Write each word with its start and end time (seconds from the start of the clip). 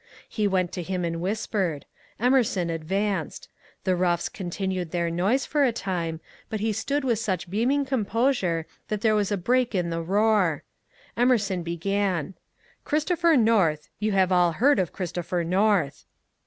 He 0.27 0.47
went 0.47 0.71
to 0.71 0.81
him 0.81 1.05
and 1.05 1.21
whispered. 1.21 1.85
Emerson 2.19 2.71
advanced; 2.71 3.47
the 3.83 3.95
roughs 3.95 4.29
continued 4.29 4.89
their 4.89 5.11
noise 5.11 5.45
for 5.45 5.63
a 5.63 5.71
time, 5.71 6.21
but 6.49 6.59
he 6.59 6.73
stood 6.73 7.03
with 7.03 7.19
such 7.19 7.51
beaming 7.51 7.85
composure 7.85 8.65
that 8.87 9.01
there 9.01 9.13
was 9.13 9.31
a 9.31 9.37
break 9.37 9.75
in 9.75 9.91
the 9.91 10.01
roar. 10.01 10.63
Emerson 11.15 11.61
began:" 11.61 12.33
Christopher 12.83 13.37
North— 13.37 13.89
you 13.99 14.11
have 14.13 14.31
all 14.31 14.53
heard 14.53 14.79
of 14.79 14.91
Christopher 14.91 15.43
North." 15.43 16.03